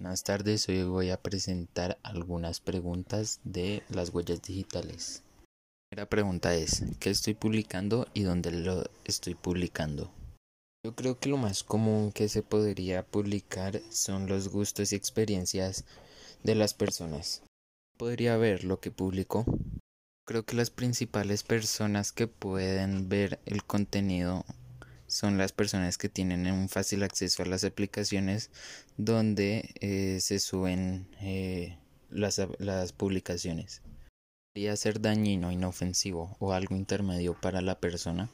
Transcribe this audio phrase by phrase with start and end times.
[0.00, 5.22] Buenas tardes, hoy voy a presentar algunas preguntas de las huellas digitales.
[5.90, 10.10] La primera pregunta es, ¿qué estoy publicando y dónde lo estoy publicando?
[10.82, 15.84] Yo creo que lo más común que se podría publicar son los gustos y experiencias
[16.42, 17.42] de las personas.
[17.98, 19.44] Podría ver lo que publicó.
[20.26, 24.46] Creo que las principales personas que pueden ver el contenido
[25.12, 28.50] son las personas que tienen un fácil acceso a las aplicaciones
[28.96, 31.76] donde eh, se suben eh,
[32.08, 33.82] las, las publicaciones.
[34.54, 38.30] ¿Podría ser dañino, inofensivo o algo intermedio para la persona?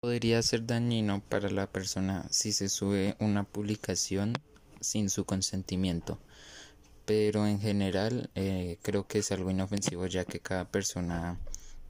[0.00, 4.34] Podría ser dañino para la persona si se sube una publicación
[4.80, 6.20] sin su consentimiento,
[7.06, 11.40] pero en general eh, creo que es algo inofensivo ya que cada persona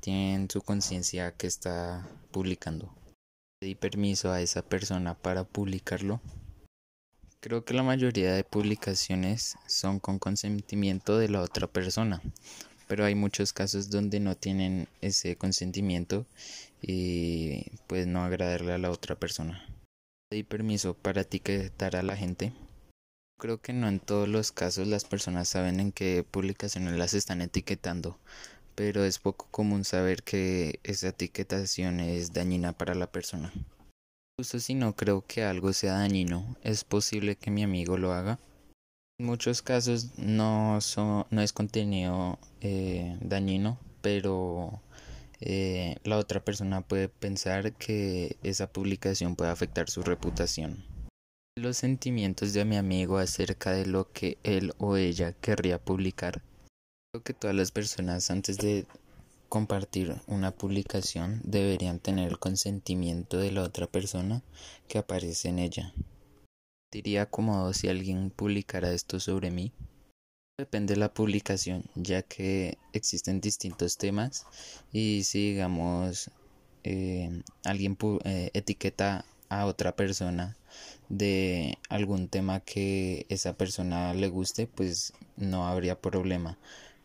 [0.00, 2.97] tiene su conciencia que está publicando
[3.60, 6.20] di permiso a esa persona para publicarlo.
[7.40, 12.20] Creo que la mayoría de publicaciones son con consentimiento de la otra persona,
[12.86, 16.26] pero hay muchos casos donde no tienen ese consentimiento
[16.82, 19.64] y pues no agradarle a la otra persona.
[20.30, 22.52] Di permiso para etiquetar a la gente.
[23.40, 27.40] Creo que no en todos los casos las personas saben en qué publicaciones las están
[27.40, 28.18] etiquetando,
[28.78, 33.52] pero es poco común saber que esa etiquetación es dañina para la persona.
[34.38, 38.38] Justo si no creo que algo sea dañino, es posible que mi amigo lo haga.
[39.18, 44.80] En muchos casos no, es contenido eh, dañino, pero
[45.40, 50.84] eh, la otra persona puede pensar que esa publicación puede afectar su reputación.
[51.56, 56.42] Los sentimientos de mi amigo acerca de lo que él o ella querría publicar
[57.10, 58.84] Creo que todas las personas antes de
[59.48, 64.42] compartir una publicación deberían tener el consentimiento de la otra persona
[64.88, 65.94] que aparece en ella.
[66.92, 69.72] Diría cómodo si alguien publicara esto sobre mí.
[70.58, 74.44] Depende de la publicación, ya que existen distintos temas
[74.92, 76.30] y si digamos
[76.84, 80.58] eh, alguien eh, etiqueta a otra persona
[81.08, 86.58] de algún tema que esa persona le guste, pues no habría problema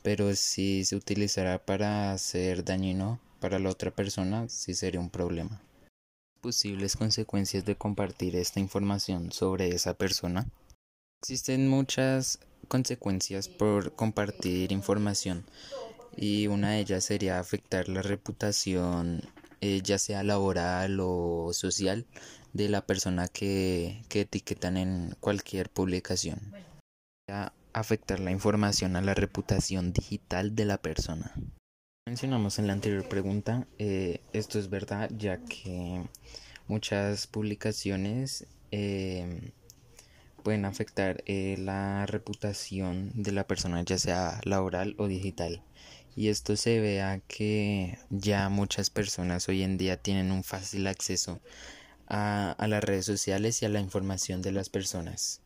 [0.03, 5.61] pero si se utilizará para hacer dañino para la otra persona, sí sería un problema.
[6.41, 10.45] Posibles consecuencias de compartir esta información sobre esa persona.
[11.21, 15.45] Existen muchas consecuencias por compartir información
[16.17, 19.21] y una de ellas sería afectar la reputación
[19.61, 22.05] eh, ya sea laboral o social
[22.51, 26.53] de la persona que, que etiquetan en cualquier publicación
[27.73, 31.33] afectar la información a la reputación digital de la persona.
[32.05, 36.03] Mencionamos en la anterior pregunta, eh, esto es verdad ya que
[36.67, 39.51] muchas publicaciones eh,
[40.43, 45.63] pueden afectar eh, la reputación de la persona ya sea laboral o digital
[46.15, 50.85] y esto se ve a que ya muchas personas hoy en día tienen un fácil
[50.87, 51.39] acceso
[52.07, 55.42] a las redes sociales y a la información de las personas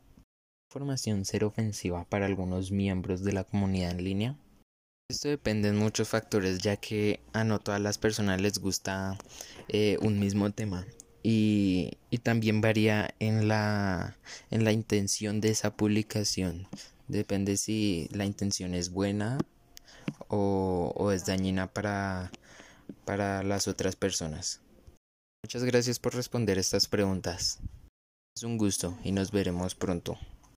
[0.67, 4.37] información ser ofensiva para algunos miembros de la comunidad en línea?
[5.09, 9.17] Esto depende de muchos factores ya que a no todas las personas les gusta
[9.69, 10.85] eh, un mismo tema
[11.23, 14.17] y, también varía en la,
[14.51, 16.67] en la intención de esa publicación.
[17.07, 19.37] Depende si la intención es buena
[20.27, 22.29] o, es dañina para
[23.43, 24.59] las otras personas.
[25.45, 27.59] Muchas gracias por responder estas preguntas.
[28.35, 30.17] Es un gusto y nos veremos pronto.